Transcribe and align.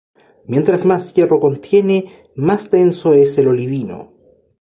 Mientras 0.47 0.83
más 0.83 1.13
hierro 1.13 1.39
contiene 1.39 2.23
más 2.33 2.71
denso 2.71 3.13
es 3.13 3.37
el 3.37 3.49
olivino. 3.49 4.11